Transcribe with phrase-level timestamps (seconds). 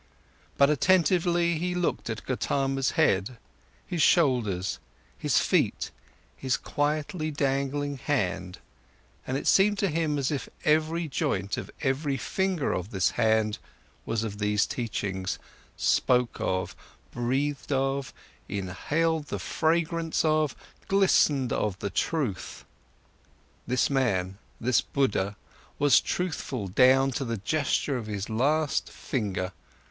[0.57, 3.37] But attentively he looked at Gotama's head,
[3.85, 4.79] his shoulders,
[5.15, 5.91] his feet,
[6.35, 8.57] his quietly dangling hand,
[9.27, 13.59] and it seemed to him as if every joint of every finger of this hand
[14.03, 15.37] was of these teachings,
[15.77, 16.75] spoke of,
[17.11, 18.11] breathed of,
[18.49, 20.55] exhaled the fragrant of,
[20.87, 22.65] glistened of truth.
[23.67, 25.37] This man, this Buddha
[25.77, 29.51] was truthful down to the gesture of his last finger.